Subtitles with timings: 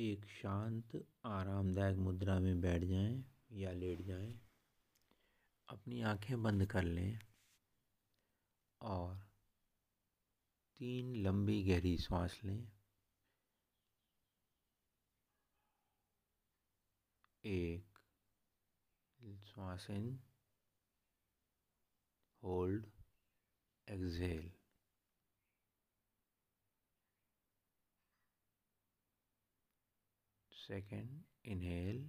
[0.00, 4.32] एक शांत, आरामदायक मुद्रा में बैठ जाएँ या लेट जाएँ।
[5.68, 7.18] अपनी आँखें बंद कर लें
[8.80, 9.14] और
[10.80, 12.68] तीन लंबी गहरी सांस लें
[17.44, 17.98] एक
[19.44, 20.08] श्वास in,
[22.42, 22.86] hold
[23.88, 24.50] exhale
[30.70, 31.08] second
[31.44, 32.02] inhale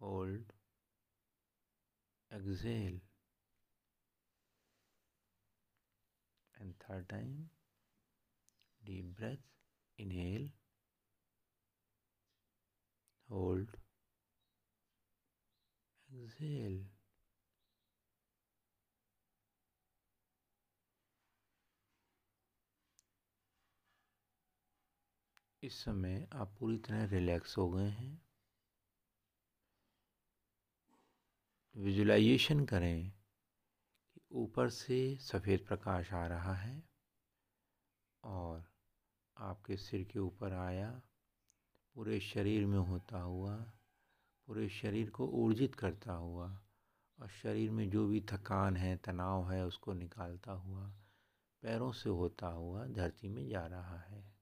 [0.00, 0.52] hold
[2.36, 2.98] exhale.
[6.60, 7.50] And third time
[8.84, 9.46] deep breath
[9.98, 10.48] inhale
[13.28, 13.78] hold
[16.24, 16.80] exhale
[25.62, 28.22] इस समय आप पूरी तरह रिलैक्स हो गए हैं।
[31.76, 33.10] विजुलाइजेशन करें
[34.14, 36.82] कि ऊपर से सफ़ेद प्रकाश आ रहा है
[38.24, 38.64] और
[39.36, 41.02] आपके सिर के ऊपर आया,
[41.94, 43.56] पूरे शरीर में होता हुआ,
[44.46, 46.60] पूरे शरीर को ऊर्जित करता हुआ
[47.18, 50.86] और शरीर में जो भी थकान है, तनाव है, उसको निकालता हुआ,
[51.62, 54.41] पैरों से होता हुआ धरती में जा रहा है।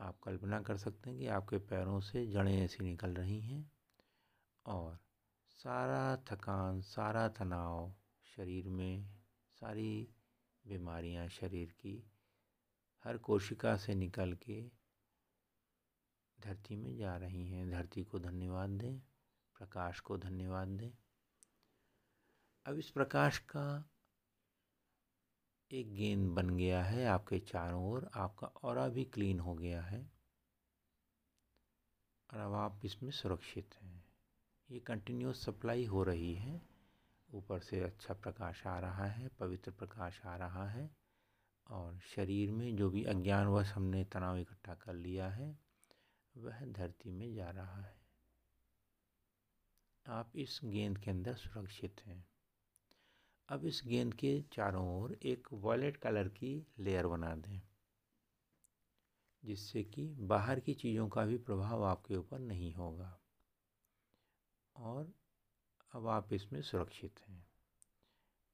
[0.00, 3.72] आप कल्पना कर सकते हैं कि आपके पैरों से जड़ें ऐसी निकल रही हैं
[4.66, 4.98] और
[5.48, 7.94] सारा थकान, सारा तनाव
[8.36, 9.06] शरीर में,
[9.60, 10.08] सारी
[10.66, 12.12] बीमारियाँ शरीर की
[13.04, 14.80] हर कोशिका से निकल के
[16.40, 18.98] धरती में जा रही हैं। धरती को धन्यवाद दें,
[19.58, 20.90] प्रकाश को धन्यवाद दें।
[22.66, 23.89] अब इस प्रकाश का
[25.72, 30.10] एक गेंद बन गया है आपके चारों ओर, आपका और भी क्लीन हो गया है।
[32.32, 34.04] और अब आप इसमें सुरक्षित हैं।
[34.70, 36.62] ये कंटिन्यूस सप्लाई हो रही है।
[37.34, 40.96] ऊपर से अच्छा प्रकाश आ रहा है, पवित्र प्रकाश आ रहा है।
[41.66, 45.58] और शरीर में जो भी अज्ञानवश हमने तनाव इकट्ठा कर लिया है,
[46.36, 48.00] वह धरती में जा रहा है।
[50.06, 52.26] आप इस गेंद के अंदर सुरक्षित हैं।
[53.50, 57.60] अब इस गेंद के चारों ओर एक वॉयलेट कलर की लेयर बना दें,
[59.44, 63.20] जिससे कि बाहर की चीज़ों का भी प्रभाव आपके ऊपर नहीं होगा।
[64.76, 65.12] और
[65.92, 67.46] अब आप इसमें सुरक्षित हैं।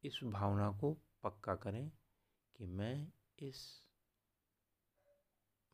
[0.04, 0.92] इस भावना को
[1.22, 1.92] पक्का करें
[2.56, 3.82] कि मैं इस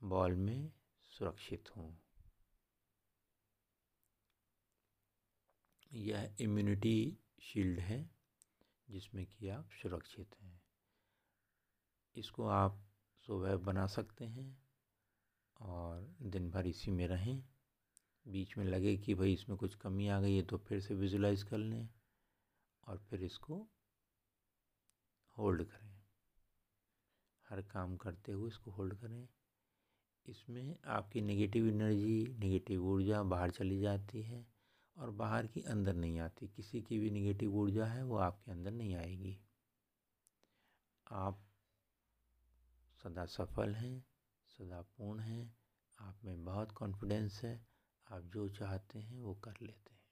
[0.03, 0.73] बॉल में
[1.11, 2.01] सुरक्षित हूँ।
[5.93, 8.22] यह इम्यूनिटी शील्ड है।
[8.89, 10.61] जिसमें कि आप सुरक्षित हैं।
[12.17, 12.81] इसको आप
[13.27, 14.63] सुबह बना सकते हैं
[15.61, 17.43] और दिन भर इसी में रहें।
[18.29, 21.43] बीच में लगे कि भाई इसमें कुछ कमी आ गई है तो फिर से विजुलाइज
[21.43, 21.89] कर लें
[22.87, 23.67] और फिर इसको
[25.37, 26.03] होल्ड करें।
[27.49, 29.29] हर काम करते हुए इसको होल्ड करें।
[30.27, 34.52] इसमें आपकी नेगेटिव एनर्जी, नेगेटिव ऊर्जा बाहर चली जाती है।
[34.97, 38.71] और बाहर की अंदर नहीं आती। किसी की भी निगेटिव ऊर्जा है, वो आपके अंदर
[38.71, 39.41] नहीं आएगी।
[41.11, 41.49] आप
[43.03, 44.05] सदा सफल हैं,
[44.47, 45.57] सदा पूर्ण हैं,
[45.99, 47.67] आप में बहुत कॉन्फिडेंस है,
[48.11, 50.03] आप जो चाहते हैं वो कर लेते हैं।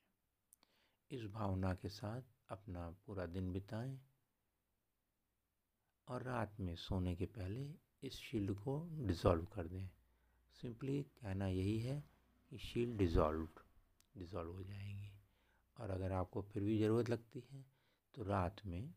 [1.10, 4.00] इस भावना के साथ अपना पूरा दिन बिताएँ
[6.08, 9.90] और रात में सोने के पहले इस शील्ड को डिज़ोल्व कर दें।
[10.52, 12.04] सिंपली कहना यही है
[12.50, 13.48] कि शील्ड डिज़ोल्व्ड
[14.14, 15.12] डिज़ोल्व हो जाएगी।
[15.76, 17.64] और अगर आपको फिर भी ज़रूरत लगती है
[18.14, 18.92] तो रात में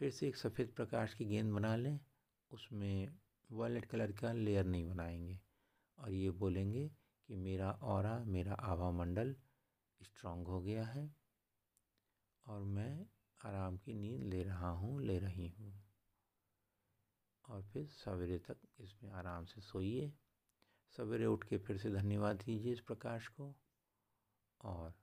[0.00, 1.98] फिर से एक सफ़ेद प्रकाश की गेंद बना लें।
[2.50, 3.16] उसमें
[3.50, 5.38] वॉलेट कलर का लेयर नहीं बनाएँगे।
[5.98, 6.88] और ये बोलेंगे
[7.28, 9.34] कि मेरा और मेरा आभा मंडल
[10.00, 11.08] स्ट्रांग हो गया है
[12.46, 13.06] और मैं
[13.40, 15.72] आराम की नींद ले रहा हूँ, ले रही हूँ।
[17.44, 20.12] और फिर सवेरे तक इसमें आराम से सोइए।
[20.98, 23.54] सवेरे उठ के फिर से धन्यवाद दीजिए इस प्रकाश को।
[24.64, 24.94] और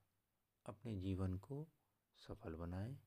[0.66, 1.68] अपने जीवन को
[2.18, 2.98] सफल बनाएँ।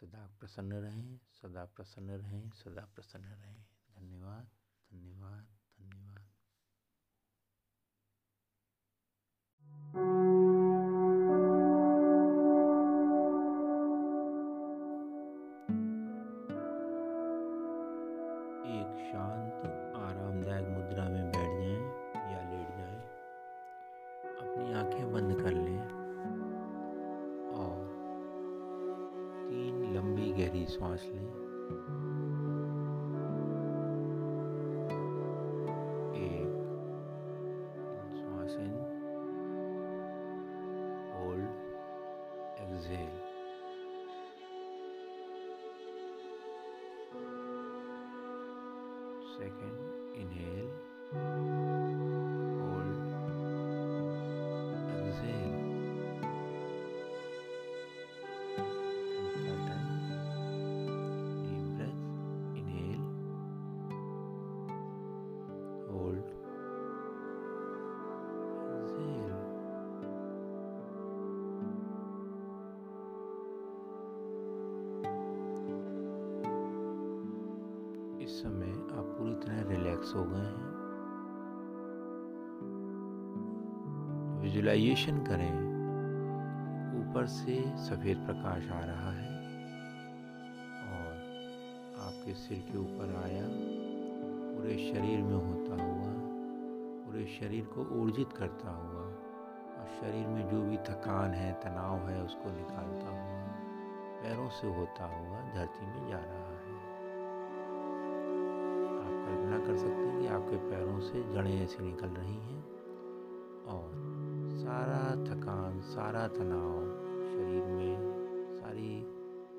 [0.00, 3.64] सदा प्रसन्न रहें, सदा प्रसन्न रहें, सदा प्रसन्न रहें।
[3.96, 4.50] धन्यवाद
[4.92, 5.44] धन्यवाद
[5.80, 6.39] धन्यवाद।
[31.00, 31.28] सांस लें
[36.16, 36.60] एक
[38.60, 38.74] in
[41.14, 41.50] hold
[42.62, 43.18] exhale
[49.38, 51.49] second inhale
[80.00, 80.70] relax हो गए हैं।
[84.42, 85.52] विजुलाइजेशन करें।
[87.00, 89.30] ऊपर से सफ़ेद प्रकाश आ रहा है
[90.88, 91.12] और
[92.06, 93.44] आपके सिर के ऊपर आया।
[94.54, 96.12] पूरे शरीर में होता हुआ,
[97.06, 99.04] पूरे शरीर को ऊर्जित करता हुआ
[99.80, 103.46] और शरीर में जो भी थकान है, तनाव है, उसको निकालता हुआ,
[104.22, 106.99] पैरों से होता हुआ धरती में जा रहा है।
[109.30, 112.64] कल्पना कर सकते हैं कि आपके पैरों से जड़ें ऐसी निकल रही हैं
[113.64, 113.90] और
[114.52, 116.80] सारा थकान, सारा तनाव
[117.24, 118.10] शरीर में,
[118.56, 119.04] सारी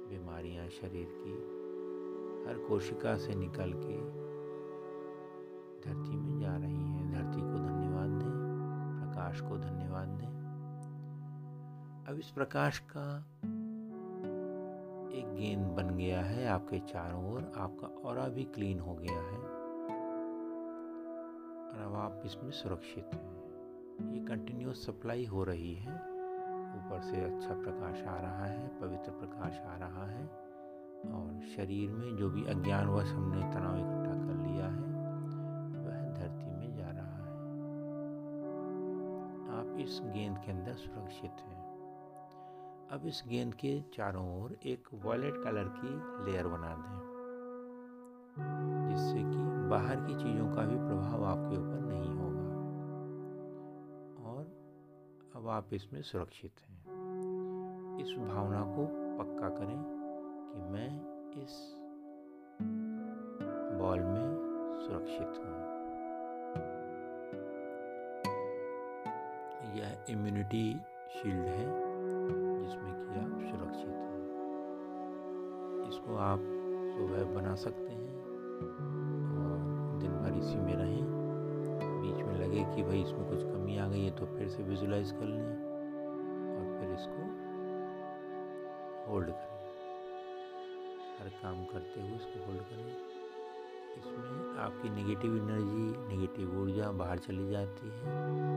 [0.09, 1.61] बीमारियाँ शरीर की
[2.49, 4.21] हर कोशिका से निकल के
[5.89, 8.31] धरती में जा रही हैं। धरती को धन्यवाद दें,
[8.99, 10.31] प्रकाश को धन्यवाद दें।
[12.09, 13.25] अब इस प्रकाश का
[15.17, 19.60] एक गेंद बन गया है आपके चारों ओर। आपका और भी क्लीन हो गया है।
[21.71, 25.95] और अब आप इसमें सुरक्षित हैं। ये कंटिन्यूस सप्लाई हो रही है।
[26.71, 30.25] ऊपर से अच्छा प्रकाश आ रहा है, पवित्र प्रकाश आ रहा है
[31.13, 34.81] और शरीर में जो भी अज्ञानवश हमने तनाव इकट्ठा कर लिया है,
[35.85, 37.31] वह धरती में जा रहा है।
[39.51, 41.59] आप इस गेंद के अंदर सुरक्षित हैं।
[42.91, 45.91] अब इस गेंद के चारों ओर एक वॉयलेट कलर की
[46.25, 46.97] लेयर बना दें,
[48.89, 52.51] जिससे कि बाहर की चीज़ों का भी प्रभाव आपके ऊपर नहीं होगा।
[54.29, 54.43] और
[55.35, 56.77] अब आप इसमें सुरक्षित हैं।
[58.01, 58.85] इस भावना को
[59.23, 59.83] पक्का करें
[60.53, 61.01] कि मैं
[61.43, 61.75] इस
[63.81, 64.37] बॉल में
[64.81, 65.61] सुरक्षित हूँ।
[69.75, 70.79] यह इम्यूनिटी
[71.09, 71.65] शील्ड है,
[72.63, 74.21] जिसमें कि आप सुरक्षित हैं।
[75.89, 76.39] इसको आप
[76.97, 78.01] सुबह बना सकते हैं।
[80.41, 81.03] इसी में रहें।
[82.01, 85.11] बीच में लगे कि भाई इसमें कुछ कमी आ गई है तो फिर से विजुलाइज
[85.11, 85.43] कर लें
[86.51, 87.21] और फिर इसको
[89.05, 89.49] होल्ड करें।
[91.19, 92.85] हर काम करते हुए इसको होल्ड करें।
[93.91, 98.13] इसमें आपकी नेगेटिव एनर्जी नेगेटिव ऊर्जा बाहर चली जाती है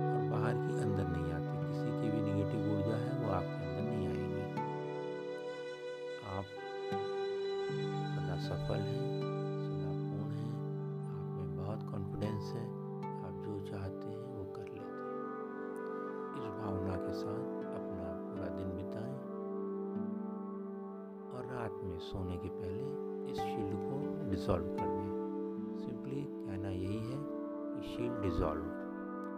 [0.08, 3.82] और बाहर की अंदर नहीं आती। किसी की भी नेगेटिव ऊर्जा है, वो आपके अंदर
[3.82, 4.42] नहीं आएगी।
[6.30, 6.46] आप
[8.44, 9.03] सफल हैं।
[22.14, 28.20] सोने के पहले इस शील्ड को डिसॉल्व कर दें। सिंपली कहना यही है कि शील्ड
[28.22, 28.66] डिसॉल्व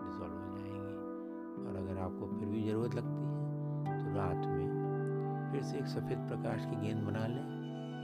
[0.02, 5.62] डिसॉल्व हो जाएगी। और अगर आपको फिर भी ज़रूरत लगती है तो रात में फिर
[5.62, 7.42] से एक सफ़ेद प्रकाश की गेंद बना लें।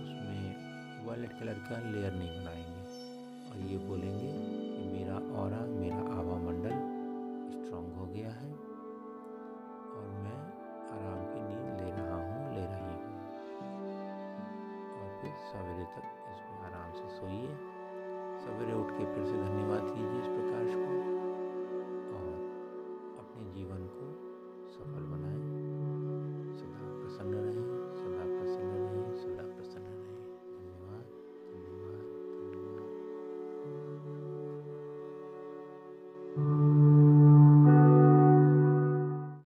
[0.03, 2.83] उसमें वॉलेट कलर का लेयर नहीं बनाएँगे।
[3.51, 4.33] और ये बोलेंगे